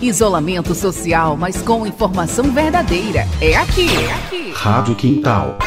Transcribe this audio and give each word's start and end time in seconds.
Isolamento 0.00 0.76
social, 0.76 1.36
mas 1.36 1.60
com 1.60 1.84
informação 1.84 2.52
verdadeira. 2.52 3.26
É 3.40 3.56
aqui. 3.56 3.88
É 3.96 4.12
aqui. 4.12 4.52
Rádio 4.54 4.94
Quintal. 4.94 5.58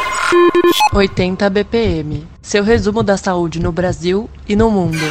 80 0.94 1.50
BPM. 1.50 2.26
Seu 2.42 2.64
resumo 2.64 3.04
da 3.04 3.18
saúde 3.18 3.60
no 3.60 3.74
Brasil 3.74 4.30
e 4.48 4.56
no 4.56 4.72
mundo. 4.72 5.02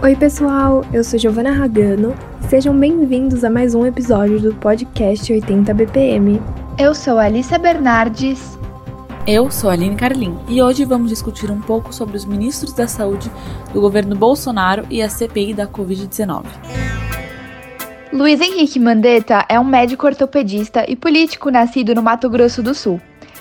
Oi, 0.00 0.14
pessoal. 0.14 0.84
Eu 0.92 1.02
sou 1.02 1.18
Giovana 1.18 1.50
Ragano. 1.50 2.14
Sejam 2.48 2.78
bem-vindos 2.78 3.42
a 3.42 3.50
mais 3.50 3.74
um 3.74 3.84
episódio 3.84 4.38
do 4.38 4.54
podcast 4.54 5.32
80 5.32 5.74
BPM. 5.74 6.40
Eu 6.78 6.94
sou 6.94 7.18
Alissa 7.18 7.58
Bernardes. 7.58 8.56
Eu 9.26 9.50
sou 9.50 9.70
a 9.70 9.72
Aline 9.72 9.96
Carlin 9.96 10.38
e 10.46 10.62
hoje 10.62 10.84
vamos 10.84 11.10
discutir 11.10 11.50
um 11.50 11.60
pouco 11.60 11.92
sobre 11.92 12.16
os 12.16 12.24
ministros 12.24 12.72
da 12.72 12.86
saúde 12.86 13.28
do 13.72 13.80
governo 13.80 14.14
Bolsonaro 14.14 14.86
e 14.88 15.02
a 15.02 15.10
CPI 15.10 15.52
da 15.52 15.66
Covid-19. 15.66 16.44
Luiz 18.16 18.40
Henrique 18.40 18.80
Mandetta 18.80 19.44
é 19.46 19.60
um 19.60 19.64
médico 19.64 20.06
ortopedista 20.06 20.86
e 20.88 20.96
político 20.96 21.50
nascido 21.50 21.94
no 21.94 22.02
Mato 22.02 22.30
Grosso 22.30 22.62
do 22.62 22.74
Sul. 22.74 22.98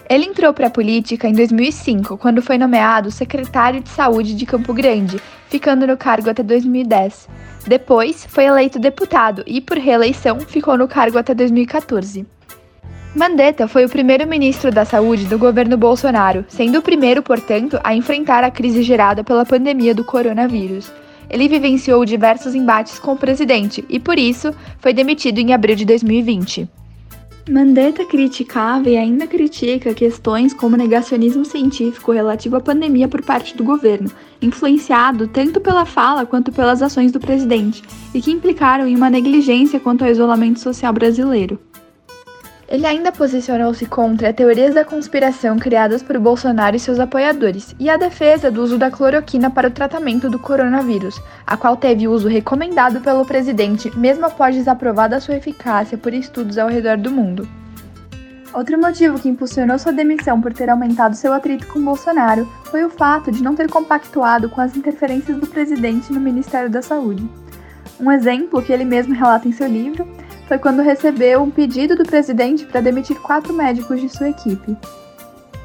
Ele 0.09 0.25
entrou 0.25 0.53
para 0.53 0.67
a 0.67 0.69
política 0.69 1.29
em 1.29 1.31
2005, 1.31 2.17
quando 2.17 2.41
foi 2.41 2.57
nomeado 2.57 3.09
secretário 3.09 3.79
de 3.79 3.87
saúde 3.87 4.35
de 4.35 4.45
Campo 4.45 4.73
Grande, 4.73 5.17
ficando 5.47 5.87
no 5.87 5.95
cargo 5.95 6.29
até 6.29 6.43
2010. 6.43 7.29
Depois, 7.65 8.27
foi 8.29 8.43
eleito 8.43 8.77
deputado 8.77 9.45
e, 9.47 9.61
por 9.61 9.77
reeleição, 9.77 10.41
ficou 10.41 10.77
no 10.77 10.89
cargo 10.89 11.17
até 11.17 11.33
2014. 11.33 12.25
Mandetta 13.15 13.69
foi 13.69 13.85
o 13.85 13.89
primeiro 13.89 14.27
ministro 14.27 14.73
da 14.73 14.83
Saúde 14.83 15.23
do 15.23 15.39
governo 15.39 15.77
Bolsonaro, 15.77 16.43
sendo 16.49 16.79
o 16.79 16.81
primeiro, 16.81 17.23
portanto, 17.23 17.79
a 17.81 17.95
enfrentar 17.95 18.43
a 18.43 18.51
crise 18.51 18.83
gerada 18.83 19.23
pela 19.23 19.45
pandemia 19.45 19.95
do 19.95 20.03
coronavírus 20.03 20.91
ele 21.29 21.47
vivenciou 21.47 22.05
diversos 22.05 22.55
embates 22.55 22.99
com 22.99 23.13
o 23.13 23.17
presidente 23.17 23.83
e, 23.89 23.99
por 23.99 24.17
isso, 24.17 24.53
foi 24.79 24.93
demitido 24.93 25.39
em 25.39 25.53
abril 25.53 25.75
de 25.75 25.85
2020. 25.85 26.67
Mandetta 27.47 28.03
criticava 28.03 28.89
e 28.89 28.97
ainda 28.97 29.27
critica 29.27 29.93
questões 29.93 30.51
como 30.51 30.75
negacionismo 30.75 31.45
científico 31.45 32.11
relativo 32.11 32.55
à 32.55 32.59
pandemia 32.59 33.07
por 33.07 33.21
parte 33.21 33.55
do 33.55 33.63
governo, 33.63 34.09
influenciado 34.41 35.27
tanto 35.27 35.61
pela 35.61 35.85
fala 35.85 36.25
quanto 36.25 36.51
pelas 36.51 36.81
ações 36.81 37.11
do 37.11 37.19
presidente, 37.19 37.83
e 38.15 38.21
que 38.21 38.31
implicaram 38.31 38.87
em 38.87 38.95
uma 38.95 39.11
negligência 39.11 39.79
quanto 39.79 40.03
ao 40.03 40.09
isolamento 40.09 40.59
social 40.59 40.91
brasileiro. 40.91 41.59
Ele 42.67 42.85
ainda 42.87 43.11
posicionou-se 43.11 43.85
contra 43.85 44.33
teorias 44.33 44.73
da 44.73 44.83
conspiração 44.83 45.59
criadas 45.59 46.01
por 46.01 46.17
Bolsonaro 46.17 46.75
e 46.75 46.79
seus 46.79 46.99
apoiadores 46.99 47.75
e 47.79 47.89
a 47.89 47.95
defesa 47.95 48.49
do 48.49 48.63
uso 48.63 48.77
da 48.77 48.89
cloroquina 48.89 49.51
para 49.51 49.67
o 49.67 49.71
tratamento 49.71 50.31
do 50.31 50.39
coronavírus, 50.39 51.21
a 51.45 51.55
qual 51.55 51.77
teve 51.77 52.07
uso 52.07 52.27
recomendado 52.27 53.01
pelo 53.01 53.23
presidente 53.23 53.95
mesmo 53.95 54.25
após 54.25 54.55
desaprovada 54.55 55.19
sua 55.19 55.35
eficácia 55.35 55.95
por 55.95 56.11
estudos 56.11 56.57
ao 56.57 56.67
redor 56.67 56.97
do 56.97 57.11
mundo. 57.11 57.47
Outro 58.51 58.79
motivo 58.79 59.19
que 59.19 59.29
impulsionou 59.29 59.77
sua 59.77 59.91
demissão 59.91 60.41
por 60.41 60.51
ter 60.51 60.69
aumentado 60.69 61.15
seu 61.15 61.33
atrito 61.33 61.67
com 61.67 61.83
Bolsonaro 61.83 62.49
foi 62.71 62.83
o 62.83 62.89
fato 62.89 63.31
de 63.31 63.43
não 63.43 63.53
ter 63.53 63.69
compactuado 63.69 64.49
com 64.49 64.61
as 64.61 64.75
interferências 64.75 65.37
do 65.37 65.45
presidente 65.45 66.11
no 66.11 66.19
Ministério 66.19 66.69
da 66.69 66.81
Saúde. 66.81 67.29
Um 67.99 68.11
exemplo 68.11 68.61
que 68.61 68.73
ele 68.73 68.85
mesmo 68.85 69.13
relata 69.13 69.47
em 69.47 69.51
seu 69.51 69.67
livro 69.67 70.07
foi 70.47 70.57
quando 70.57 70.81
recebeu 70.81 71.41
um 71.41 71.49
pedido 71.49 71.95
do 71.95 72.03
presidente 72.03 72.65
para 72.65 72.81
demitir 72.81 73.19
quatro 73.19 73.53
médicos 73.53 73.99
de 73.99 74.09
sua 74.09 74.29
equipe. 74.29 74.75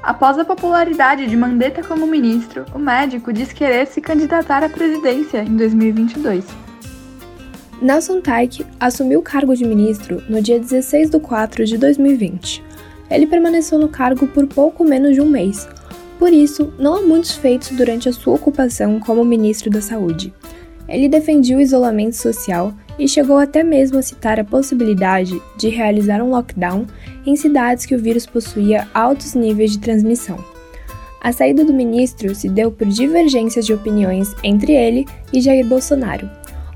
Após 0.02 0.38
a 0.38 0.44
popularidade 0.44 1.26
de 1.26 1.36
Mandetta 1.36 1.82
como 1.82 2.06
ministro, 2.06 2.64
o 2.74 2.78
médico 2.78 3.32
diz 3.32 3.52
querer 3.52 3.86
se 3.86 4.00
candidatar 4.00 4.64
à 4.64 4.68
presidência 4.68 5.42
em 5.42 5.56
2022. 5.56 6.44
Nelson 7.82 8.20
Taik 8.20 8.64
assumiu 8.78 9.20
o 9.20 9.22
cargo 9.22 9.54
de 9.54 9.64
ministro 9.64 10.22
no 10.28 10.40
dia 10.40 10.58
16 10.58 11.10
de 11.10 11.20
4 11.20 11.64
de 11.64 11.76
2020. 11.76 12.64
Ele 13.10 13.26
permaneceu 13.26 13.78
no 13.78 13.88
cargo 13.88 14.26
por 14.26 14.46
pouco 14.46 14.84
menos 14.84 15.14
de 15.14 15.20
um 15.20 15.28
mês. 15.28 15.68
Por 16.18 16.32
isso, 16.32 16.72
não 16.78 16.96
há 16.96 17.02
muitos 17.02 17.32
feitos 17.32 17.70
durante 17.70 18.08
a 18.08 18.12
sua 18.12 18.34
ocupação 18.34 19.00
como 19.00 19.24
ministro 19.24 19.70
da 19.70 19.80
Saúde. 19.80 20.32
Ele 20.88 21.08
defendia 21.08 21.56
o 21.56 21.60
isolamento 21.60 22.16
social 22.16 22.74
e 23.00 23.08
chegou 23.08 23.38
até 23.38 23.64
mesmo 23.64 23.98
a 23.98 24.02
citar 24.02 24.38
a 24.38 24.44
possibilidade 24.44 25.40
de 25.56 25.70
realizar 25.70 26.22
um 26.22 26.28
lockdown 26.28 26.86
em 27.24 27.34
cidades 27.34 27.86
que 27.86 27.94
o 27.94 27.98
vírus 27.98 28.26
possuía 28.26 28.86
altos 28.92 29.34
níveis 29.34 29.72
de 29.72 29.78
transmissão. 29.78 30.38
A 31.18 31.32
saída 31.32 31.64
do 31.64 31.72
ministro 31.72 32.34
se 32.34 32.46
deu 32.46 32.70
por 32.70 32.86
divergências 32.86 33.64
de 33.64 33.72
opiniões 33.72 34.34
entre 34.44 34.72
ele 34.72 35.06
e 35.32 35.40
Jair 35.40 35.66
Bolsonaro. 35.66 36.28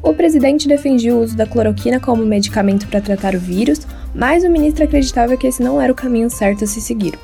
O 0.03 0.15
presidente 0.15 0.67
defendia 0.67 1.15
o 1.15 1.21
uso 1.21 1.37
da 1.37 1.47
cloroquina 1.47 2.01
como 2.01 2.25
medicamento 2.25 2.87
para 2.89 3.03
tratar 3.03 3.35
o 3.35 3.39
vírus, 3.39 3.87
mas 4.15 4.45
o 4.45 4.51
ministro 4.51 4.85
acreditava 4.85 5.37
que 5.37 5.47
esse 5.47 5.63
não 5.63 5.81
era 5.81 5.93
o 5.93 5.97
caminho 5.97 6.31
certo 6.31 6.65
a 6.65 6.67
se 6.67 6.81
seguir. 6.81 7.19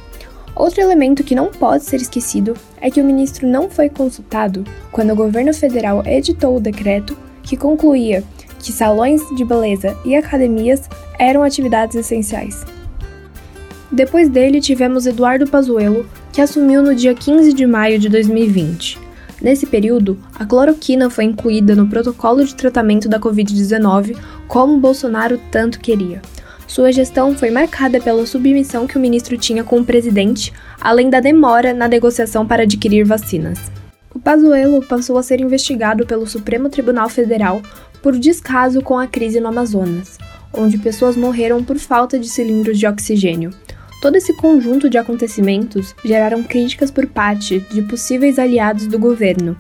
Outro 0.55 0.83
elemento 0.83 1.25
que 1.25 1.35
não 1.35 1.49
pode 1.49 1.85
ser 1.85 1.97
esquecido 1.97 2.55
é 2.83 2.91
que 2.91 3.01
o 3.01 3.05
ministro 3.05 3.47
não 3.47 3.71
foi 3.71 3.89
consultado 3.89 4.65
quando 4.93 5.13
o 5.13 5.17
governo 5.17 5.55
federal 5.55 6.03
editou 6.05 6.57
o 6.57 6.61
decreto 6.61 7.17
que 7.43 7.57
concluía 7.57 8.23
que 8.61 8.73
salões 8.73 9.23
de 9.35 9.45
beleza 9.45 9.97
e 10.05 10.15
academias 10.15 10.89
eram 11.19 11.43
atividades 11.43 11.97
essenciais. 11.97 12.65
Depois 13.91 14.29
dele, 14.29 14.61
tivemos 14.61 15.07
Eduardo 15.07 15.49
Pazuello, 15.49 16.07
que 16.33 16.41
assumiu 16.41 16.81
no 16.83 16.95
dia 16.95 17.15
15 17.15 17.53
de 17.53 17.67
maio 17.67 17.99
de 17.99 18.09
2020. 18.09 18.99
Nesse 19.43 19.67
período, 19.67 20.19
a 20.39 20.45
cloroquina 20.45 21.11
foi 21.11 21.25
incluída 21.25 21.75
no 21.75 21.89
protocolo 21.89 22.45
de 22.45 22.55
tratamento 22.55 23.09
da 23.09 23.19
Covid-19, 23.19 24.17
como 24.47 24.79
Bolsonaro 24.79 25.41
tanto 25.51 25.81
queria. 25.81 26.23
Sua 26.67 26.93
gestão 26.93 27.35
foi 27.35 27.51
marcada 27.51 28.01
pela 28.01 28.25
submissão 28.27 28.87
que 28.87 28.97
o 28.97 29.01
ministro 29.01 29.37
tinha 29.37 29.65
com 29.65 29.81
o 29.81 29.85
presidente, 29.85 30.53
além 30.81 31.11
da 31.11 31.19
demora 31.19 31.75
na 31.75 31.89
negociação 31.89 32.47
para 32.47 32.63
adquirir 32.63 33.05
vacinas. 33.05 33.59
O 34.15 34.21
Pazuello 34.21 34.87
passou 34.87 35.19
a 35.19 35.23
ser 35.23 35.41
investigado 35.41 36.07
pelo 36.07 36.27
Supremo 36.27 36.69
Tribunal 36.69 37.09
Federal 37.09 37.61
por 38.03 38.19
descaso 38.19 38.83
com 38.83 38.99
a 38.99 39.07
crise 39.07 39.41
no 39.41 39.49
Amazonas, 39.49 40.19
onde 40.53 40.79
pessoas 40.79 41.17
morreram 41.17 41.63
por 41.63 41.79
falta 41.79 42.19
de 42.19 42.29
cilindros 42.29 42.79
de 42.79 42.87
oxigênio. 42.87 43.51
Todo 44.01 44.17
esse 44.17 44.33
conjunto 44.35 44.89
de 44.89 44.97
acontecimentos 44.97 45.95
geraram 46.05 46.43
críticas 46.43 46.91
por 46.91 47.07
parte 47.07 47.61
de 47.71 47.83
possíveis 47.83 48.39
aliados 48.39 48.87
do 48.87 48.99
governo. 48.99 49.57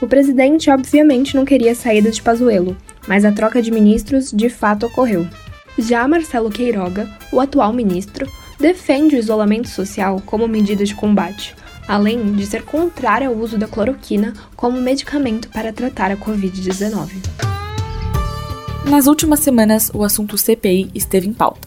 O 0.00 0.08
presidente 0.08 0.68
obviamente 0.68 1.36
não 1.36 1.44
queria 1.44 1.72
a 1.72 1.76
saída 1.76 2.10
de 2.10 2.20
Pazuello, 2.20 2.76
mas 3.06 3.24
a 3.24 3.32
troca 3.32 3.62
de 3.62 3.70
ministros 3.70 4.32
de 4.32 4.48
fato 4.48 4.86
ocorreu. 4.86 5.26
Já 5.78 6.06
Marcelo 6.08 6.50
Queiroga, 6.50 7.08
o 7.32 7.40
atual 7.40 7.72
ministro, 7.72 8.28
defende 8.58 9.16
o 9.16 9.18
isolamento 9.18 9.68
social 9.68 10.20
como 10.26 10.48
medida 10.48 10.84
de 10.84 10.94
combate, 10.94 11.54
além 11.86 12.32
de 12.32 12.46
ser 12.46 12.62
contrário 12.62 13.28
ao 13.28 13.36
uso 13.36 13.58
da 13.58 13.68
cloroquina 13.68 14.32
como 14.56 14.80
medicamento 14.80 15.48
para 15.48 15.72
tratar 15.72 16.10
a 16.10 16.16
Covid-19. 16.16 17.53
Nas 18.88 19.06
últimas 19.06 19.40
semanas, 19.40 19.90
o 19.94 20.04
assunto 20.04 20.36
CPI 20.36 20.90
esteve 20.94 21.26
em 21.26 21.32
pauta. 21.32 21.66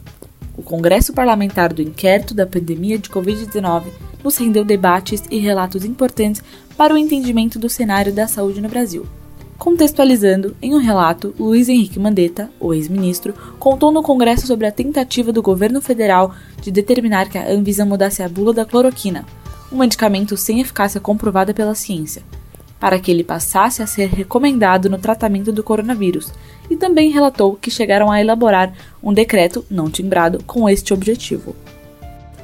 O 0.56 0.62
Congresso 0.62 1.14
Parlamentar 1.14 1.74
do 1.74 1.82
Inquérito 1.82 2.34
da 2.34 2.46
Pandemia 2.46 2.98
de 2.98 3.10
Covid-19 3.10 3.86
nos 4.24 4.38
rendeu 4.38 4.64
debates 4.64 5.24
e 5.30 5.40
relatos 5.40 5.84
importantes 5.84 6.44
para 6.78 6.94
o 6.94 6.98
entendimento 6.98 7.58
do 7.58 7.70
cenário 7.70 8.14
da 8.14 8.28
saúde 8.28 8.62
no 8.62 8.70
Brasil. 8.70 9.06
Contextualizando, 9.58 10.56
em 10.62 10.76
um 10.76 10.78
relato, 10.78 11.34
Luiz 11.40 11.68
Henrique 11.68 12.00
Mandetta, 12.00 12.52
o 12.60 12.72
ex-ministro, 12.74 13.34
contou 13.58 13.92
no 13.92 14.04
Congresso 14.04 14.46
sobre 14.46 14.68
a 14.68 14.72
tentativa 14.72 15.32
do 15.32 15.42
governo 15.42 15.82
federal 15.82 16.36
de 16.62 16.70
determinar 16.70 17.30
que 17.30 17.38
a 17.40 17.52
Anvisa 17.52 17.84
mudasse 17.84 18.22
a 18.22 18.30
bula 18.30 18.54
da 18.54 18.64
cloroquina, 18.64 19.26
um 19.72 19.80
medicamento 19.80 20.38
sem 20.38 20.62
eficácia 20.62 21.02
comprovada 21.02 21.54
pela 21.54 21.74
ciência, 21.74 22.22
para 22.80 23.00
que 23.00 23.12
ele 23.12 23.24
passasse 23.24 23.82
a 23.82 23.88
ser 23.88 24.10
recomendado 24.10 24.90
no 24.90 24.98
tratamento 24.98 25.52
do 25.52 25.64
coronavírus, 25.64 26.32
e 26.70 26.76
também 26.76 27.12
relatou 27.12 27.56
que 27.56 27.72
chegaram 27.72 28.12
a 28.12 28.22
elaborar 28.22 28.74
um 29.02 29.14
decreto 29.14 29.66
não 29.70 29.90
timbrado 29.90 30.44
com 30.46 30.70
este 30.70 30.94
objetivo. 30.94 31.56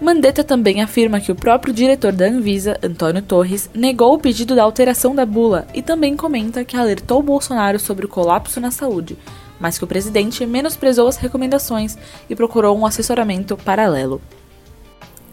Mandetta 0.02 0.44
também 0.44 0.82
afirma 0.82 1.22
que 1.22 1.32
o 1.32 1.36
próprio 1.36 1.74
diretor 1.74 2.12
da 2.12 2.26
Anvisa, 2.26 2.78
Antônio 2.84 3.22
Torres, 3.22 3.70
negou 3.74 4.14
o 4.14 4.20
pedido 4.20 4.56
da 4.56 4.64
alteração 4.64 5.16
da 5.16 5.26
bula 5.26 5.66
e 5.74 5.82
também 5.82 6.18
comenta 6.18 6.66
que 6.66 6.76
alertou 6.76 7.24
Bolsonaro 7.24 7.80
sobre 7.80 8.06
o 8.06 8.10
colapso 8.10 8.60
na 8.60 8.70
saúde, 8.70 9.18
mas 9.60 9.78
que 9.78 9.84
o 9.84 9.88
presidente 9.88 10.46
menosprezou 10.46 11.08
as 11.08 11.16
recomendações 11.16 11.98
e 12.30 12.36
procurou 12.36 12.78
um 12.78 12.86
assessoramento 12.86 13.56
paralelo. 13.56 14.22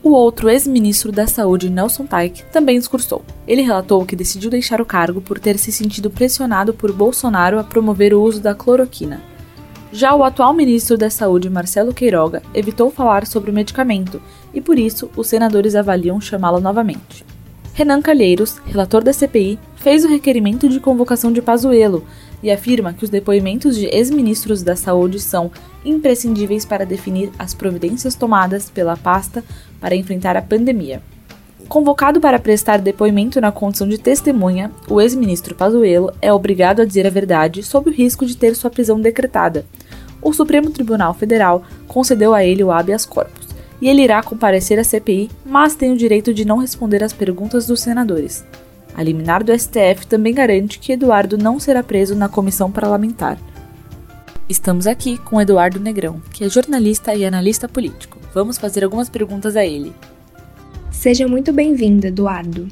O 0.02 0.12
outro 0.12 0.48
ex-ministro 0.48 1.12
da 1.12 1.26
Saúde, 1.26 1.68
Nelson 1.68 2.06
Taik, 2.06 2.42
também 2.44 2.78
discursou. 2.78 3.22
Ele 3.46 3.60
relatou 3.60 4.06
que 4.06 4.16
decidiu 4.16 4.50
deixar 4.50 4.80
o 4.80 4.86
cargo 4.86 5.20
por 5.20 5.38
ter 5.38 5.58
se 5.58 5.70
sentido 5.70 6.08
pressionado 6.08 6.72
por 6.72 6.90
Bolsonaro 6.90 7.58
a 7.58 7.64
promover 7.64 8.14
o 8.14 8.22
uso 8.22 8.40
da 8.40 8.54
cloroquina. 8.54 9.20
Já 9.92 10.14
o 10.14 10.24
atual 10.24 10.54
ministro 10.54 10.96
da 10.96 11.10
Saúde, 11.10 11.50
Marcelo 11.50 11.92
Queiroga, 11.92 12.42
evitou 12.54 12.90
falar 12.90 13.26
sobre 13.26 13.50
o 13.50 13.54
medicamento 13.54 14.22
e 14.54 14.60
por 14.60 14.78
isso 14.78 15.10
os 15.14 15.26
senadores 15.26 15.74
avaliam 15.74 16.18
chamá-lo 16.18 16.60
novamente. 16.60 17.29
Renan 17.80 18.02
Calheiros, 18.02 18.58
relator 18.66 19.02
da 19.02 19.10
CPI, 19.10 19.58
fez 19.76 20.04
o 20.04 20.08
requerimento 20.08 20.68
de 20.68 20.78
convocação 20.78 21.32
de 21.32 21.40
Pazuello, 21.40 22.04
e 22.42 22.50
afirma 22.50 22.92
que 22.92 23.04
os 23.04 23.08
depoimentos 23.08 23.74
de 23.74 23.86
ex-ministros 23.86 24.62
da 24.62 24.76
Saúde 24.76 25.18
são 25.18 25.50
imprescindíveis 25.82 26.66
para 26.66 26.84
definir 26.84 27.32
as 27.38 27.54
providências 27.54 28.14
tomadas 28.14 28.68
pela 28.68 28.98
pasta 28.98 29.42
para 29.80 29.96
enfrentar 29.96 30.36
a 30.36 30.42
pandemia. 30.42 31.00
Convocado 31.70 32.20
para 32.20 32.38
prestar 32.38 32.80
depoimento 32.80 33.40
na 33.40 33.50
condição 33.50 33.88
de 33.88 33.96
testemunha, 33.96 34.70
o 34.86 35.00
ex-ministro 35.00 35.54
Pazuello 35.54 36.12
é 36.20 36.30
obrigado 36.30 36.82
a 36.82 36.84
dizer 36.84 37.06
a 37.06 37.10
verdade 37.10 37.62
sob 37.62 37.88
o 37.88 37.94
risco 37.94 38.26
de 38.26 38.36
ter 38.36 38.54
sua 38.56 38.68
prisão 38.68 39.00
decretada. 39.00 39.64
O 40.20 40.34
Supremo 40.34 40.68
Tribunal 40.68 41.14
Federal 41.14 41.62
concedeu 41.88 42.34
a 42.34 42.44
ele 42.44 42.62
o 42.62 42.70
habeas 42.70 43.06
corpus 43.06 43.39
e 43.80 43.88
ele 43.88 44.02
irá 44.02 44.22
comparecer 44.22 44.78
à 44.78 44.84
CPI, 44.84 45.30
mas 45.44 45.74
tem 45.74 45.92
o 45.92 45.96
direito 45.96 46.34
de 46.34 46.44
não 46.44 46.58
responder 46.58 47.02
às 47.02 47.12
perguntas 47.12 47.66
dos 47.66 47.80
senadores. 47.80 48.44
A 48.94 49.02
liminar 49.02 49.42
do 49.42 49.56
STF 49.56 50.06
também 50.08 50.34
garante 50.34 50.78
que 50.78 50.92
Eduardo 50.92 51.38
não 51.38 51.58
será 51.58 51.82
preso 51.82 52.14
na 52.14 52.28
comissão 52.28 52.70
parlamentar. 52.70 53.38
Estamos 54.48 54.86
aqui 54.86 55.16
com 55.16 55.40
Eduardo 55.40 55.78
Negrão, 55.78 56.20
que 56.32 56.44
é 56.44 56.48
jornalista 56.48 57.14
e 57.14 57.24
analista 57.24 57.68
político. 57.68 58.18
Vamos 58.34 58.58
fazer 58.58 58.82
algumas 58.82 59.08
perguntas 59.08 59.56
a 59.56 59.64
ele. 59.64 59.92
Seja 60.90 61.26
muito 61.26 61.52
bem-vindo, 61.52 62.06
Eduardo. 62.06 62.68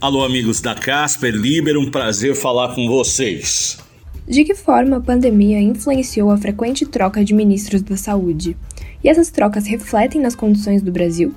Alô, 0.00 0.22
amigos 0.22 0.60
da 0.60 0.74
Casper 0.74 1.34
Liber, 1.34 1.76
um 1.76 1.90
prazer 1.90 2.36
falar 2.36 2.74
com 2.74 2.86
vocês. 2.86 3.78
De 4.28 4.44
que 4.44 4.54
forma 4.54 4.98
a 4.98 5.00
pandemia 5.00 5.58
influenciou 5.58 6.30
a 6.30 6.36
frequente 6.36 6.84
troca 6.84 7.24
de 7.24 7.32
ministros 7.32 7.80
da 7.80 7.96
saúde? 7.96 8.54
Essas 9.08 9.30
trocas 9.30 9.66
refletem 9.66 10.20
nas 10.20 10.34
condições 10.34 10.82
do 10.82 10.92
Brasil? 10.92 11.34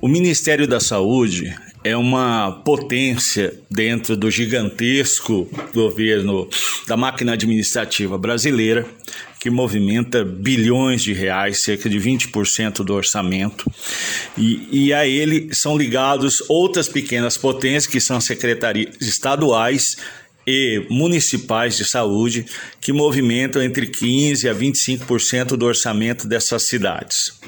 O 0.00 0.08
Ministério 0.08 0.66
da 0.66 0.80
Saúde 0.80 1.56
é 1.84 1.96
uma 1.96 2.50
potência 2.64 3.54
dentro 3.70 4.16
do 4.16 4.28
gigantesco 4.28 5.48
governo 5.72 6.48
da 6.88 6.96
máquina 6.96 7.34
administrativa 7.34 8.18
brasileira, 8.18 8.84
que 9.38 9.48
movimenta 9.48 10.24
bilhões 10.24 11.00
de 11.00 11.12
reais, 11.12 11.62
cerca 11.62 11.88
de 11.88 11.98
20% 11.98 12.82
do 12.82 12.92
orçamento. 12.94 13.70
E, 14.36 14.68
e 14.72 14.92
a 14.92 15.06
ele 15.06 15.54
são 15.54 15.78
ligados 15.78 16.42
outras 16.48 16.88
pequenas 16.88 17.36
potências, 17.36 17.86
que 17.86 18.00
são 18.00 18.20
secretarias 18.20 18.96
estaduais 19.00 19.96
e 20.50 20.86
municipais 20.88 21.76
de 21.76 21.84
saúde, 21.84 22.46
que 22.80 22.90
movimentam 22.90 23.62
entre 23.62 23.86
15% 23.86 24.50
a 24.50 24.54
25% 24.54 25.56
do 25.58 25.66
orçamento 25.66 26.26
dessas 26.26 26.62
cidades. 26.62 27.38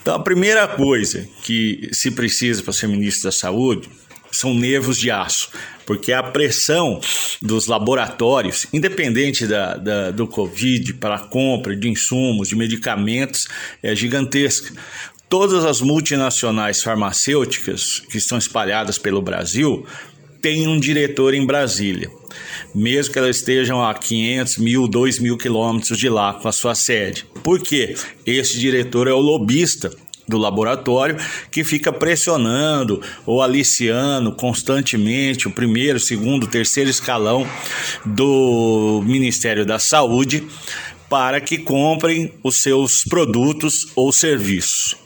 Então, 0.00 0.14
a 0.14 0.20
primeira 0.20 0.68
coisa 0.68 1.26
que 1.42 1.90
se 1.92 2.12
precisa 2.12 2.62
para 2.62 2.72
ser 2.72 2.86
ministro 2.86 3.24
da 3.24 3.32
Saúde 3.32 3.88
são 4.30 4.54
nervos 4.54 4.98
de 4.98 5.10
aço, 5.10 5.50
porque 5.84 6.12
a 6.12 6.22
pressão 6.22 7.00
dos 7.42 7.66
laboratórios, 7.66 8.68
independente 8.72 9.44
da, 9.44 9.76
da, 9.76 10.10
do 10.12 10.28
Covid, 10.28 10.94
para 10.94 11.16
a 11.16 11.26
compra 11.26 11.74
de 11.74 11.88
insumos, 11.88 12.48
de 12.48 12.54
medicamentos, 12.54 13.48
é 13.82 13.96
gigantesca. 13.96 14.72
Todas 15.28 15.64
as 15.64 15.80
multinacionais 15.80 16.82
farmacêuticas 16.82 18.00
que 18.10 18.18
estão 18.18 18.38
espalhadas 18.38 18.96
pelo 18.96 19.20
Brasil 19.20 19.84
têm 20.42 20.68
um 20.68 20.78
diretor 20.78 21.32
em 21.32 21.46
Brasília 21.46 22.10
mesmo 22.74 23.12
que 23.12 23.18
elas 23.18 23.36
estejam 23.36 23.84
a 23.84 23.92
500 23.94 24.58
mil, 24.58 24.88
2 24.88 25.18
mil 25.18 25.36
quilômetros 25.36 25.98
de 25.98 26.08
lá 26.08 26.34
com 26.34 26.48
a 26.48 26.52
sua 26.52 26.74
sede. 26.74 27.26
Por 27.42 27.60
quê? 27.60 27.94
Esse 28.26 28.58
diretor 28.58 29.08
é 29.08 29.12
o 29.12 29.18
lobista 29.18 29.90
do 30.26 30.38
laboratório 30.38 31.16
que 31.50 31.64
fica 31.64 31.92
pressionando 31.92 33.02
ou 33.26 33.42
aliciando 33.42 34.32
constantemente 34.32 35.48
o 35.48 35.50
primeiro, 35.50 35.98
segundo, 35.98 36.46
terceiro 36.46 36.88
escalão 36.88 37.46
do 38.04 39.02
Ministério 39.04 39.66
da 39.66 39.78
Saúde 39.78 40.46
para 41.10 41.40
que 41.40 41.58
comprem 41.58 42.32
os 42.42 42.62
seus 42.62 43.04
produtos 43.04 43.88
ou 43.94 44.12
serviços. 44.12 44.96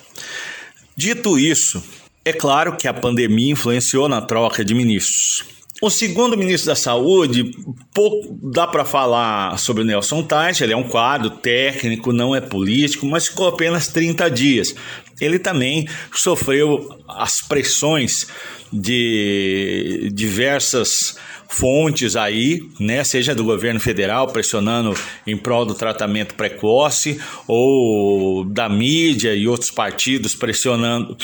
Dito 0.97 1.39
isso, 1.39 1.83
é 2.27 2.33
claro 2.33 2.77
que 2.77 2.89
a 2.89 2.93
pandemia 2.93 3.53
influenciou 3.53 4.09
na 4.09 4.21
troca 4.21 4.65
de 4.65 4.75
ministros. 4.75 5.45
O 5.81 5.89
segundo 5.89 6.37
ministro 6.37 6.69
da 6.69 6.75
Saúde, 6.75 7.53
pouco 7.95 8.37
dá 8.51 8.67
para 8.67 8.85
falar 8.85 9.57
sobre 9.59 9.85
o 9.85 9.87
Nelson 9.87 10.25
Tais, 10.25 10.61
ele 10.61 10.73
é 10.73 10.77
um 10.77 10.89
quadro 10.89 11.31
técnico, 11.31 12.13
não 12.13 12.35
é 12.35 12.41
político, 12.41 13.07
mas 13.07 13.29
ficou 13.29 13.47
apenas 13.47 13.87
30 13.87 14.29
dias. 14.29 14.75
Ele 15.21 15.39
também 15.39 15.87
sofreu 16.13 16.99
as 17.07 17.41
pressões 17.43 18.27
de 18.73 20.11
diversas 20.13 21.17
fontes 21.49 22.17
aí, 22.17 22.61
né, 22.81 23.05
seja 23.05 23.35
do 23.35 23.45
governo 23.45 23.79
federal 23.79 24.27
pressionando 24.27 24.95
em 25.25 25.37
prol 25.37 25.65
do 25.65 25.75
tratamento 25.75 26.35
precoce 26.35 27.21
ou 27.47 28.45
da 28.45 28.69
mídia 28.69 29.33
e 29.33 29.47
outros 29.47 29.71
partidos 29.71 30.35
pressionando 30.35 31.17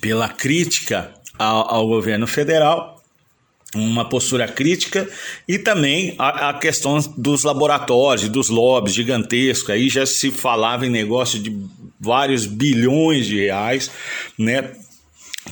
pela 0.00 0.28
crítica 0.28 1.12
ao, 1.38 1.74
ao 1.74 1.86
governo 1.86 2.26
federal 2.26 2.92
uma 3.74 4.04
postura 4.06 4.46
crítica 4.46 5.08
e 5.48 5.58
também 5.58 6.14
a, 6.18 6.50
a, 6.50 6.54
questão 6.54 6.98
dos 7.16 7.42
laboratórios, 7.42 8.28
dos 8.28 8.48
lobbies 8.48 8.94
gigantescos. 8.94 9.70
Aí 9.70 9.88
já 9.88 10.04
se 10.04 10.30
falava 10.30 10.86
em 10.86 10.90
negócio 10.90 11.38
de 11.38 11.56
vários 11.98 12.44
bilhões 12.46 13.26
de 13.26 13.40
reais, 13.40 13.90
né? 14.38 14.72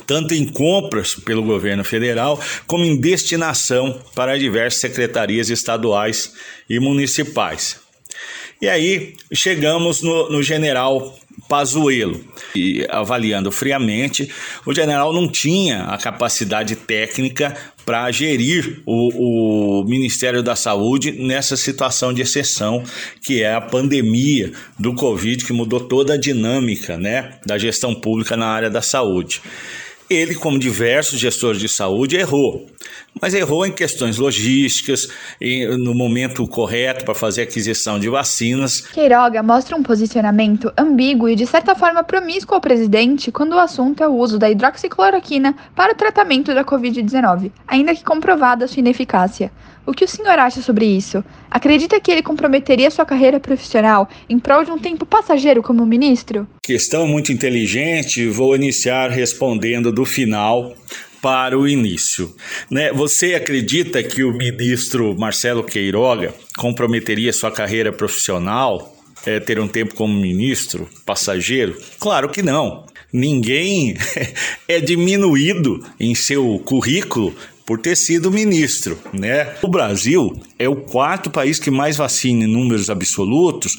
Tanto 0.05 0.33
em 0.33 0.45
compras 0.45 1.15
pelo 1.15 1.43
governo 1.43 1.83
federal, 1.83 2.39
como 2.65 2.85
em 2.85 2.99
destinação 2.99 3.99
para 4.15 4.37
diversas 4.37 4.79
secretarias 4.79 5.49
estaduais 5.49 6.33
e 6.69 6.79
municipais. 6.79 7.80
E 8.61 8.69
aí 8.69 9.15
chegamos 9.33 10.03
no, 10.03 10.29
no 10.29 10.43
general 10.43 11.17
Pazuello. 11.49 12.23
E 12.55 12.85
avaliando 12.89 13.51
friamente, 13.51 14.31
o 14.65 14.73
general 14.73 15.11
não 15.11 15.27
tinha 15.27 15.83
a 15.85 15.97
capacidade 15.97 16.75
técnica 16.75 17.57
para 17.85 18.11
gerir 18.11 18.81
o, 18.85 19.81
o, 19.81 19.83
Ministério 19.85 20.43
da 20.43 20.55
Saúde 20.55 21.11
nessa 21.11 21.57
situação 21.57 22.13
de 22.13 22.21
exceção 22.21 22.83
que 23.21 23.41
é 23.41 23.53
a 23.53 23.59
pandemia 23.59 24.53
do 24.77 24.93
Covid, 24.93 25.43
que 25.43 25.51
mudou 25.51 25.79
toda 25.79 26.13
a 26.13 26.17
dinâmica 26.17 26.97
né, 26.97 27.39
da 27.45 27.57
gestão 27.57 27.95
pública 27.95 28.37
na 28.37 28.45
área 28.45 28.69
da 28.69 28.81
saúde. 28.81 29.41
Ele, 30.09 30.35
como 30.35 30.59
diversos 30.59 31.19
gestores 31.19 31.59
de 31.59 31.69
saúde, 31.69 32.17
errou, 32.17 32.69
mas 33.19 33.33
errou 33.33 33.65
em 33.65 33.71
questões 33.71 34.17
logísticas, 34.17 35.07
no 35.79 35.93
momento 35.93 36.47
correto 36.47 37.03
para 37.03 37.13
fazer 37.13 37.43
aquisição 37.43 37.99
de 37.99 38.09
vacinas. 38.09 38.81
Queiroga 38.81 39.43
mostra 39.43 39.75
um 39.75 39.83
posicionamento 39.83 40.71
ambíguo 40.77 41.27
e, 41.27 41.35
de 41.35 41.45
certa 41.45 41.75
forma, 41.75 42.03
promíscuo 42.03 42.55
ao 42.55 42.61
presidente 42.61 43.31
quando 43.31 43.53
o 43.53 43.59
assunto 43.59 44.03
é 44.03 44.07
o 44.07 44.15
uso 44.15 44.39
da 44.39 44.49
hidroxicloroquina 44.49 45.55
para 45.75 45.93
o 45.93 45.95
tratamento 45.95 46.53
da 46.53 46.63
Covid-19, 46.63 47.51
ainda 47.67 47.95
que 47.95 48.03
comprovada 48.03 48.67
sua 48.67 48.79
ineficácia. 48.79 49.51
O 49.85 49.93
que 49.93 50.05
o 50.05 50.07
senhor 50.07 50.37
acha 50.37 50.61
sobre 50.61 50.85
isso? 50.85 51.23
Acredita 51.49 51.99
que 51.99 52.11
ele 52.11 52.21
comprometeria 52.21 52.91
sua 52.91 53.03
carreira 53.03 53.39
profissional 53.39 54.07
em 54.29 54.37
prol 54.37 54.63
de 54.63 54.69
um 54.71 54.77
tempo 54.77 55.07
passageiro 55.07 55.63
como 55.63 55.85
ministro? 55.85 56.47
Questão 56.63 57.07
muito 57.07 57.31
inteligente, 57.31 58.27
vou 58.27 58.55
iniciar 58.55 59.09
respondendo 59.09 59.91
do 59.91 60.05
final 60.05 60.75
para 61.21 61.57
o 61.57 61.67
início. 61.67 62.33
Né? 62.69 62.91
Você 62.91 63.35
acredita 63.35 64.01
que 64.01 64.23
o 64.23 64.33
ministro 64.33 65.15
Marcelo 65.17 65.63
Queiroga 65.63 66.33
comprometeria 66.57 67.31
sua 67.31 67.51
carreira 67.51 67.91
profissional? 67.91 68.97
É, 69.23 69.39
ter 69.39 69.59
um 69.59 69.67
tempo 69.67 69.93
como 69.93 70.19
ministro 70.19 70.89
passageiro? 71.05 71.77
Claro 71.99 72.29
que 72.29 72.41
não. 72.41 72.87
Ninguém 73.13 73.95
é 74.67 74.79
diminuído 74.79 75.85
em 75.99 76.15
seu 76.15 76.59
currículo 76.65 77.35
por 77.65 77.79
ter 77.79 77.95
sido 77.95 78.31
ministro, 78.31 78.97
né? 79.13 79.55
O 79.61 79.67
Brasil 79.67 80.33
é 80.57 80.67
o 80.67 80.75
quarto 80.75 81.29
país 81.29 81.59
que 81.59 81.71
mais 81.71 81.97
vacina 81.97 82.43
em 82.43 82.47
números 82.47 82.89
absolutos 82.89 83.75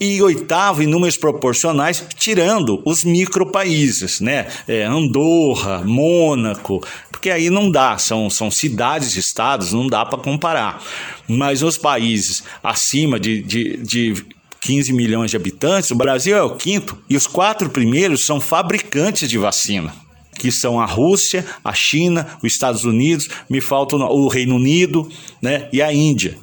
e 0.00 0.20
oitavo 0.22 0.82
em 0.82 0.86
números 0.86 1.16
proporcionais, 1.16 2.04
tirando 2.16 2.82
os 2.84 3.04
micropaíses, 3.04 4.20
né? 4.20 4.46
É, 4.68 4.84
Andorra, 4.84 5.82
Mônaco, 5.84 6.86
porque 7.10 7.30
aí 7.30 7.50
não 7.50 7.70
dá, 7.70 7.98
são, 7.98 8.30
são 8.30 8.50
cidades, 8.50 9.16
estados, 9.16 9.72
não 9.72 9.86
dá 9.86 10.04
para 10.04 10.18
comparar. 10.18 10.82
Mas 11.28 11.62
os 11.62 11.76
países 11.76 12.44
acima 12.62 13.18
de, 13.18 13.42
de, 13.42 13.76
de 13.78 14.24
15 14.60 14.92
milhões 14.92 15.30
de 15.30 15.36
habitantes, 15.36 15.90
o 15.90 15.96
Brasil 15.96 16.36
é 16.36 16.42
o 16.42 16.56
quinto 16.56 16.96
e 17.08 17.16
os 17.16 17.26
quatro 17.26 17.70
primeiros 17.70 18.24
são 18.24 18.40
fabricantes 18.40 19.28
de 19.28 19.38
vacina 19.38 20.05
que 20.38 20.50
são 20.50 20.80
a 20.80 20.84
Rússia, 20.84 21.44
a 21.64 21.72
China, 21.72 22.26
os 22.42 22.52
Estados 22.52 22.84
Unidos, 22.84 23.28
me 23.48 23.60
falta 23.60 23.96
o 23.96 24.28
Reino 24.28 24.56
Unido 24.56 25.08
né, 25.40 25.68
e 25.72 25.82
a 25.82 25.92
Índia. 25.92 26.36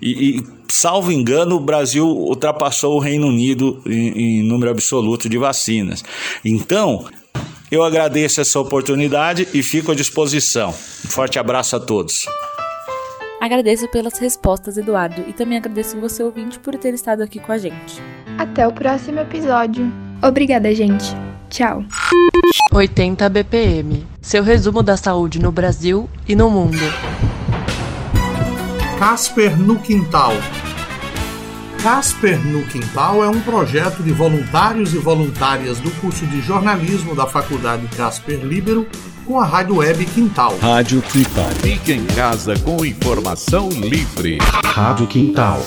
E, 0.00 0.36
e, 0.38 0.44
salvo 0.68 1.12
engano, 1.12 1.56
o 1.56 1.60
Brasil 1.60 2.06
ultrapassou 2.06 2.96
o 2.96 3.00
Reino 3.00 3.28
Unido 3.28 3.80
em, 3.86 4.40
em 4.40 4.42
número 4.42 4.70
absoluto 4.70 5.28
de 5.28 5.38
vacinas. 5.38 6.04
Então, 6.44 7.06
eu 7.70 7.82
agradeço 7.82 8.40
essa 8.40 8.60
oportunidade 8.60 9.48
e 9.54 9.62
fico 9.62 9.92
à 9.92 9.94
disposição. 9.94 10.70
Um 10.70 11.08
forte 11.08 11.38
abraço 11.38 11.74
a 11.76 11.80
todos. 11.80 12.26
Agradeço 13.40 13.88
pelas 13.88 14.18
respostas, 14.18 14.78
Eduardo, 14.78 15.22
e 15.28 15.32
também 15.32 15.58
agradeço 15.58 16.00
você, 16.00 16.22
ouvinte, 16.22 16.58
por 16.58 16.76
ter 16.76 16.94
estado 16.94 17.22
aqui 17.22 17.38
com 17.38 17.52
a 17.52 17.58
gente. 17.58 18.00
Até 18.38 18.66
o 18.66 18.72
próximo 18.72 19.20
episódio. 19.20 19.92
Obrigada, 20.22 20.74
gente. 20.74 21.23
Tchau. 21.48 21.84
80 22.72 23.28
BPM. 23.28 24.06
Seu 24.20 24.42
resumo 24.42 24.82
da 24.82 24.96
saúde 24.96 25.38
no 25.38 25.52
Brasil 25.52 26.08
e 26.26 26.34
no 26.34 26.50
mundo. 26.50 26.78
Casper 28.98 29.58
no 29.58 29.78
Quintal. 29.78 30.32
Casper 31.82 32.38
no 32.46 32.64
Quintal 32.64 33.22
é 33.22 33.28
um 33.28 33.40
projeto 33.40 34.02
de 34.02 34.10
voluntários 34.10 34.94
e 34.94 34.98
voluntárias 34.98 35.78
do 35.78 35.90
curso 36.00 36.26
de 36.26 36.40
jornalismo 36.40 37.14
da 37.14 37.26
Faculdade 37.26 37.86
Casper 37.88 38.38
Libero 38.42 38.88
com 39.26 39.38
a 39.38 39.44
rádio 39.44 39.76
web 39.76 40.04
Quintal. 40.06 40.56
Rádio 40.58 41.02
Quintal. 41.02 41.50
Fique 41.60 41.92
em 41.92 42.06
casa 42.06 42.58
com 42.60 42.84
informação 42.84 43.68
livre. 43.68 44.38
Rádio 44.64 45.06
Quintal. 45.06 45.60